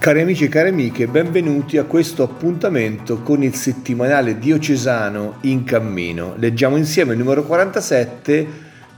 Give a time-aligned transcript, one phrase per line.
[0.00, 6.36] Cari amici e cari amiche, benvenuti a questo appuntamento con il settimanale diocesano in cammino.
[6.38, 8.46] Leggiamo insieme il numero 47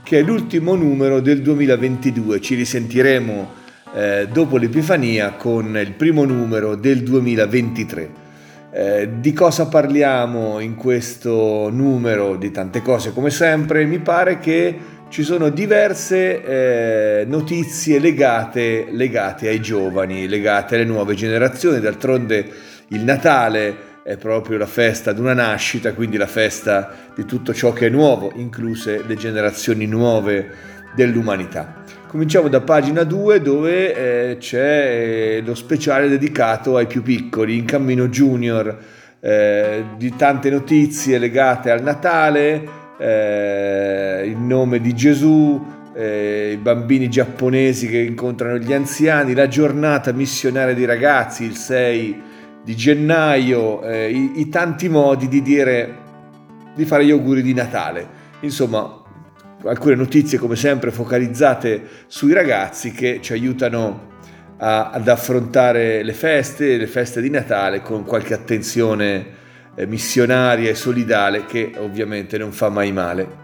[0.01, 2.39] che è l'ultimo numero del 2022.
[2.39, 3.51] Ci risentiremo
[3.93, 8.09] eh, dopo l'Epifania con il primo numero del 2023.
[8.71, 12.37] Eh, di cosa parliamo in questo numero?
[12.37, 13.83] Di tante cose come sempre.
[13.83, 14.79] Mi pare che
[15.13, 16.43] ci sono diverse
[17.21, 21.79] eh, notizie legate, legate, ai giovani, legate alle nuove generazioni.
[21.79, 22.49] D'altronde
[22.87, 27.73] il Natale è proprio la festa di una nascita, quindi la festa di tutto ciò
[27.73, 30.49] che è nuovo, incluse le generazioni nuove
[30.95, 31.83] dell'umanità.
[32.07, 38.07] Cominciamo da pagina 2 dove eh, c'è lo speciale dedicato ai più piccoli, in cammino
[38.07, 38.75] junior,
[39.19, 45.61] eh, di tante notizie legate al Natale, eh, il nome di Gesù,
[45.93, 52.21] eh, i bambini giapponesi che incontrano gli anziani, la giornata missionaria dei ragazzi il 6
[52.63, 56.01] di gennaio, eh, i, i, tanti modi di dire
[56.73, 58.21] di fare gli auguri di Natale.
[58.39, 59.01] Insomma,
[59.65, 64.11] alcune notizie come sempre focalizzate sui ragazzi che ci aiutano
[64.59, 69.41] a, ad affrontare le feste, le feste di Natale con qualche attenzione
[69.87, 73.41] missionaria e solidale che ovviamente non fa mai male.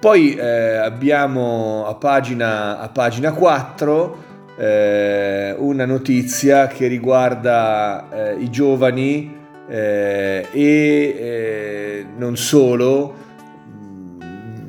[0.00, 8.50] Poi eh, abbiamo a pagina, a pagina 4 eh, una notizia che riguarda eh, i
[8.50, 9.36] giovani
[9.68, 13.14] eh, e eh, non solo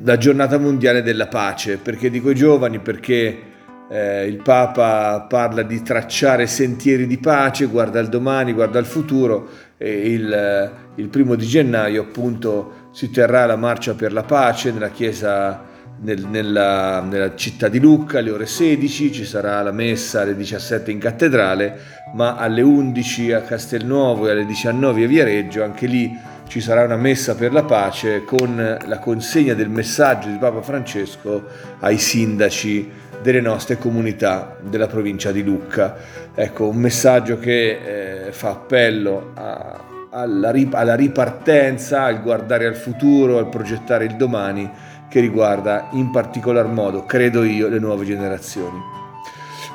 [0.04, 1.76] la giornata mondiale della pace.
[1.76, 2.78] Perché dico i giovani?
[2.78, 3.51] Perché
[3.92, 9.48] eh, il Papa parla di tracciare sentieri di pace, guarda al domani, guarda al futuro
[9.76, 14.88] e il, il primo di gennaio appunto si terrà la marcia per la pace nella
[14.88, 15.62] chiesa
[16.00, 20.90] nel, nella, nella, città di Lucca alle ore 16, ci sarà la messa alle 17
[20.90, 21.78] in cattedrale,
[22.14, 26.96] ma alle 11 a Castelnuovo e alle 19 a Viareggio, anche lì ci sarà una
[26.96, 31.44] messa per la pace con la consegna del messaggio di Papa Francesco
[31.80, 35.96] ai sindaci delle nostre comunità della provincia di Lucca.
[36.34, 43.38] Ecco, un messaggio che eh, fa appello a, alla, alla ripartenza, al guardare al futuro,
[43.38, 44.70] al progettare il domani,
[45.08, 49.01] che riguarda in particolar modo, credo io, le nuove generazioni.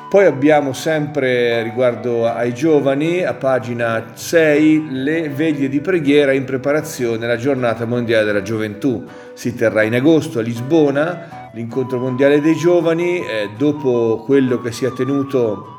[0.08, 7.26] Poi abbiamo sempre riguardo ai giovani, a pagina 6, le veglie di preghiera in preparazione
[7.26, 9.04] alla giornata mondiale della gioventù.
[9.34, 14.86] Si terrà in agosto a Lisbona l'incontro mondiale dei giovani, eh, dopo quello che si
[14.86, 15.76] è tenuto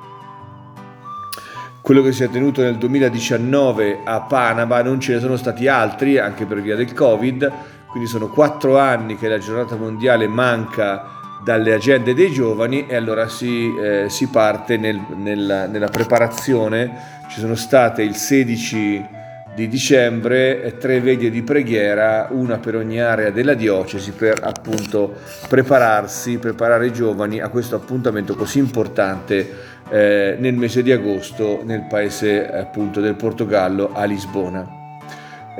[1.81, 6.19] quello che si è tenuto nel 2019 a Panama, non ce ne sono stati altri
[6.19, 7.51] anche per via del Covid,
[7.87, 13.27] quindi sono quattro anni che la giornata mondiale manca dalle agende dei giovani e allora
[13.27, 17.17] si, eh, si parte nel, nel, nella preparazione.
[17.29, 19.17] Ci sono state il 16
[19.55, 25.15] di dicembre tre veglie di preghiera, una per ogni area della diocesi per appunto
[25.49, 31.85] prepararsi, preparare i giovani a questo appuntamento così importante eh, nel mese di agosto nel
[31.89, 34.78] paese appunto del Portogallo a Lisbona.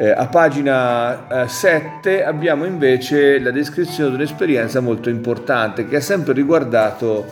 [0.02, 6.02] Eh, a pagina eh, 7 abbiamo invece la descrizione di un'esperienza molto importante che ha
[6.02, 7.26] sempre riguardato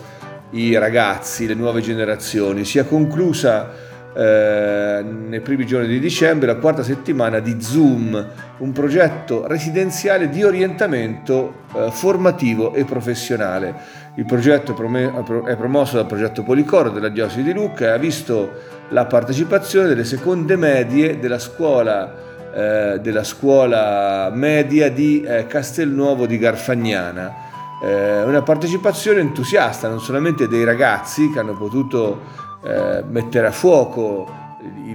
[0.50, 2.66] i ragazzi, le nuove generazioni.
[2.66, 3.72] Si è conclusa
[4.14, 10.44] eh, nei primi giorni di dicembre, la quarta settimana di Zoom, un progetto residenziale di
[10.44, 13.76] orientamento eh, formativo e professionale.
[14.16, 19.06] Il progetto è promosso dal progetto Policoro della Diocesi di Lucca e ha visto la
[19.06, 22.27] partecipazione delle seconde medie della scuola,
[22.58, 27.46] eh, della scuola media di eh, Castelnuovo di Garfagnana.
[27.84, 32.20] Eh, una partecipazione entusiasta non solamente dei ragazzi che hanno potuto
[32.64, 34.28] eh, mettere a fuoco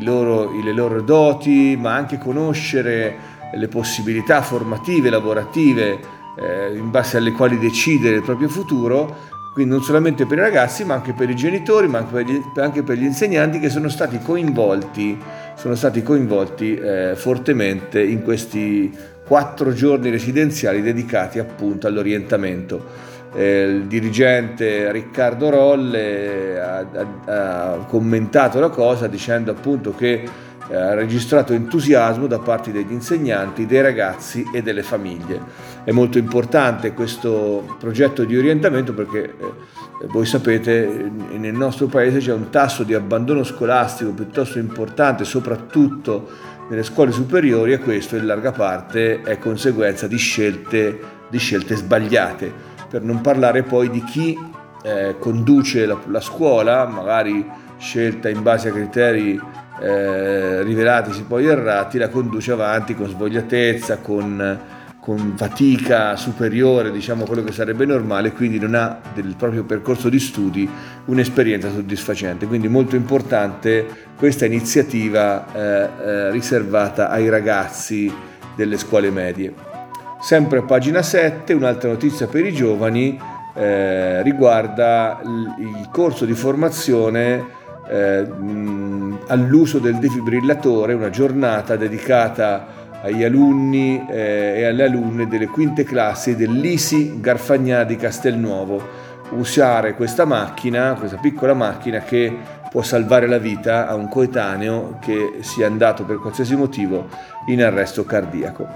[0.01, 3.17] loro, le loro doti, ma anche conoscere
[3.55, 6.01] le possibilità formative, lavorative,
[6.37, 10.85] eh, in base alle quali decidere il proprio futuro, quindi non solamente per i ragazzi,
[10.85, 13.89] ma anche per i genitori, ma anche per gli, anche per gli insegnanti che sono
[13.89, 15.19] stati coinvolti,
[15.57, 18.91] sono stati coinvolti eh, fortemente in questi
[19.27, 23.11] quattro giorni residenziali dedicati appunto all'orientamento.
[23.35, 26.87] Eh, il dirigente Riccardo Rolle ha,
[27.25, 30.23] ha, ha, commentato la cosa dicendo appunto che
[30.69, 35.41] eh, ha registrato entusiasmo da parte degli insegnanti, dei ragazzi e delle famiglie.
[35.85, 42.33] È molto importante questo progetto di orientamento perché eh, voi sapete nel nostro paese c'è
[42.33, 46.29] un tasso di abbandono scolastico piuttosto importante, soprattutto
[46.69, 50.99] nelle scuole superiori e questo in larga parte è conseguenza di scelte,
[51.29, 52.53] di scelte sbagliate,
[52.89, 54.39] per non parlare poi di chi
[54.83, 57.47] eh, conduce la, la scuola, magari
[57.79, 59.41] scelta in base a criteri
[59.83, 64.59] eh, rivelatisi poi errati, la conduce avanti con svogliatezza, con,
[65.01, 70.21] con fatica superiore, diciamo quello che sarebbe normale, quindi non ha del proprio percorso di
[70.21, 70.71] studi
[71.07, 72.47] un'esperienza soddisfacente.
[72.47, 73.85] Quindi molto importante
[74.17, 78.13] questa iniziativa eh, eh, riservata ai ragazzi
[78.55, 79.53] delle scuole medie.
[80.21, 83.19] Sempre a pagina 7, un'altra notizia per i giovani
[83.55, 85.21] eh, riguarda
[85.59, 88.27] il corso di formazione eh,
[89.29, 96.37] all'uso del defibrillatore, una giornata dedicata agli alunni eh, e alle alunne delle quinte classi
[96.37, 99.01] dell'ISI Garfagnà di Castelnuovo.
[99.31, 102.37] Usare questa macchina, questa piccola macchina che
[102.71, 107.09] può salvare la vita a un coetaneo che sia andato per qualsiasi motivo
[107.47, 108.67] in arresto cardiaco.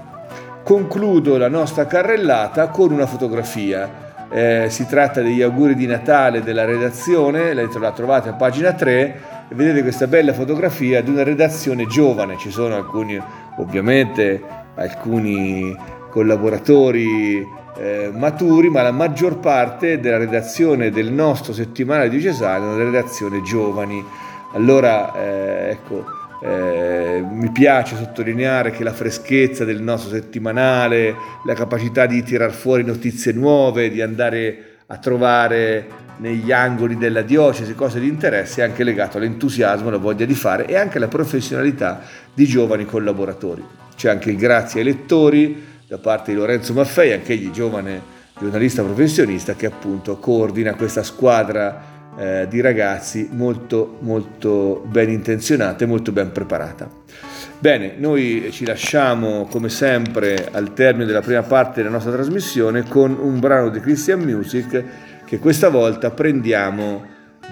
[0.63, 6.65] Concludo la nostra carrellata con una fotografia eh, si tratta degli auguri di Natale della
[6.65, 12.51] redazione, la trovate a pagina 3 vedete questa bella fotografia di una redazione giovane, ci
[12.51, 13.19] sono alcuni
[13.57, 14.41] ovviamente
[14.75, 15.75] alcuni
[16.09, 17.45] collaboratori
[17.77, 23.41] eh, maturi, ma la maggior parte della redazione del nostro settimanale diocesano è una redazione
[23.41, 24.03] giovani.
[24.53, 26.05] Allora, eh, ecco,
[26.41, 31.15] eh, mi piace sottolineare che la freschezza del nostro settimanale,
[31.45, 37.73] la capacità di tirar fuori notizie nuove, di andare a trovare negli angoli della diocesi
[37.75, 42.01] cose di interesse è anche legato all'entusiasmo, alla voglia di fare e anche alla professionalità
[42.33, 43.63] di giovani collaboratori.
[43.95, 48.83] C'è anche il grazie ai lettori da parte di Lorenzo Maffei, anche egli giovane giornalista
[48.83, 56.11] professionista che appunto coordina questa squadra eh, di ragazzi molto molto ben intenzionata e molto
[56.11, 56.89] ben preparata.
[57.59, 63.17] Bene, noi ci lasciamo come sempre al termine della prima parte della nostra trasmissione con
[63.19, 64.83] un brano di Christian Music
[65.27, 67.03] che questa volta prendiamo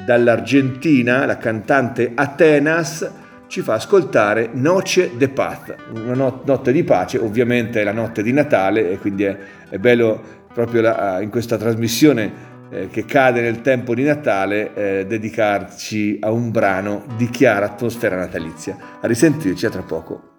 [0.06, 3.12] dall'Argentina, la cantante Atenas
[3.48, 8.32] ci fa ascoltare Noce de Paz, una notte di pace, ovviamente è la notte di
[8.32, 9.38] Natale e quindi è,
[9.68, 10.22] è bello
[10.54, 16.32] proprio la, in questa trasmissione eh, che cade nel tempo di Natale eh, dedicarci a
[16.32, 18.78] un brano di chiara atmosfera natalizia.
[19.02, 20.35] A risentirci a tra poco.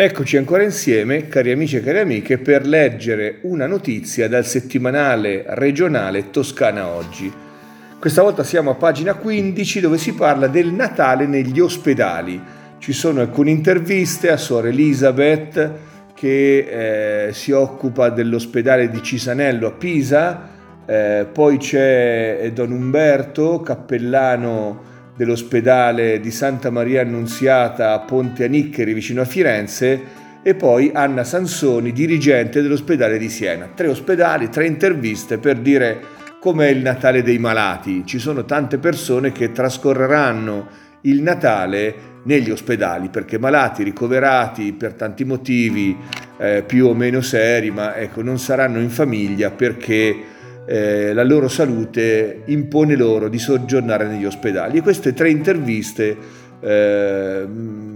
[0.00, 6.30] Eccoci ancora insieme, cari amici e cari amiche, per leggere una notizia dal settimanale regionale
[6.30, 7.32] Toscana Oggi.
[7.98, 12.40] Questa volta siamo a pagina 15 dove si parla del Natale negli ospedali.
[12.78, 15.72] Ci sono alcune interviste a Suor Elisabeth
[16.14, 20.48] che eh, si occupa dell'ospedale di Cisanello a Pisa,
[20.86, 29.20] eh, poi c'è Don Umberto, cappellano dell'ospedale di Santa Maria Annunziata a Ponte Aniccheri vicino
[29.20, 33.68] a Firenze e poi Anna Sansoni, dirigente dell'ospedale di Siena.
[33.74, 36.00] Tre ospedali, tre interviste per dire
[36.38, 38.06] com'è il Natale dei malati.
[38.06, 40.68] Ci sono tante persone che trascorreranno
[41.02, 45.96] il Natale negli ospedali perché malati, ricoverati per tanti motivi
[46.38, 50.36] eh, più o meno seri, ma ecco, non saranno in famiglia perché
[50.68, 54.76] eh, la loro salute impone loro di soggiornare negli ospedali.
[54.76, 56.16] E queste tre interviste
[56.60, 57.46] eh,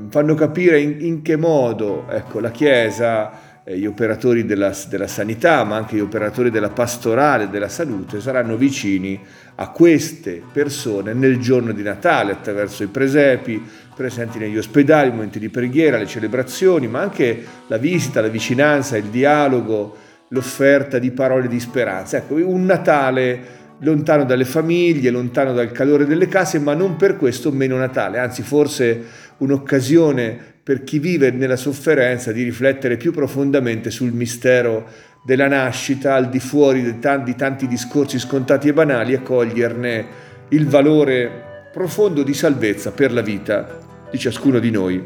[0.09, 5.77] fanno capire in, in che modo ecco, la Chiesa gli operatori della, della, sanità, ma
[5.77, 9.21] anche gli operatori della pastorale, della salute, saranno vicini
[9.55, 13.63] a queste persone nel giorno di Natale attraverso i presepi
[13.95, 18.97] presenti negli ospedali, i momenti di preghiera, le celebrazioni, ma anche la visita, la vicinanza,
[18.97, 20.02] il dialogo
[20.33, 22.17] l'offerta di parole di speranza.
[22.19, 27.51] Ecco, un Natale lontano dalle famiglie, lontano dal calore delle case, ma non per questo
[27.51, 29.03] meno Natale, anzi forse
[29.39, 34.87] un'occasione per chi vive nella sofferenza di riflettere più profondamente sul mistero
[35.25, 40.07] della nascita, al di fuori di tanti, tanti discorsi scontati e banali, e coglierne
[40.51, 43.79] il valore profondo di salvezza per la vita
[44.11, 45.03] di ciascuno di noi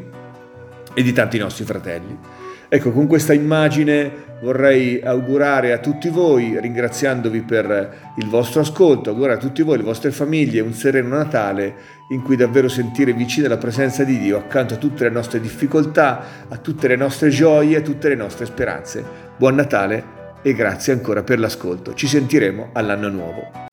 [0.93, 2.45] e di tanti nostri fratelli.
[2.69, 9.35] Ecco, con questa immagine vorrei augurare a tutti voi, ringraziandovi per il vostro ascolto, augurare
[9.35, 13.57] a tutti voi, le vostre famiglie, un sereno Natale in cui davvero sentire vicina la
[13.57, 17.81] presenza di Dio accanto a tutte le nostre difficoltà, a tutte le nostre gioie, a
[17.81, 19.03] tutte le nostre speranze.
[19.37, 21.93] Buon Natale e grazie ancora per l'ascolto.
[21.93, 23.65] Ci sentiremo all'anno nuovo.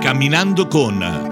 [0.00, 1.31] Camminando con